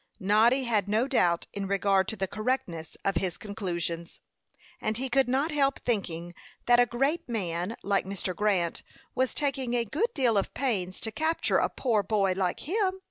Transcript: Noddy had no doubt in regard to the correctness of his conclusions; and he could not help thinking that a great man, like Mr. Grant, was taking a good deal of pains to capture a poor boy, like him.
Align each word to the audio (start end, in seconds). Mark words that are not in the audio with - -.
Noddy 0.19 0.63
had 0.63 0.87
no 0.87 1.07
doubt 1.07 1.45
in 1.53 1.67
regard 1.67 2.07
to 2.07 2.15
the 2.15 2.27
correctness 2.27 2.97
of 3.05 3.17
his 3.17 3.37
conclusions; 3.37 4.19
and 4.81 4.97
he 4.97 5.09
could 5.09 5.29
not 5.29 5.51
help 5.51 5.79
thinking 5.85 6.33
that 6.65 6.79
a 6.79 6.87
great 6.87 7.29
man, 7.29 7.75
like 7.83 8.05
Mr. 8.07 8.35
Grant, 8.35 8.81
was 9.13 9.35
taking 9.35 9.75
a 9.75 9.85
good 9.85 10.11
deal 10.15 10.39
of 10.39 10.55
pains 10.55 10.99
to 11.01 11.11
capture 11.11 11.59
a 11.59 11.69
poor 11.69 12.01
boy, 12.01 12.31
like 12.35 12.61
him. 12.61 12.99